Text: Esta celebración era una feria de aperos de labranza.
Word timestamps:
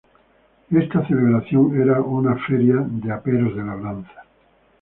Esta 0.71 1.05
celebración 1.07 1.79
era 1.79 2.01
una 2.01 2.35
feria 2.47 2.77
de 2.89 3.11
aperos 3.11 3.55
de 3.55 3.63
labranza. 3.63 4.23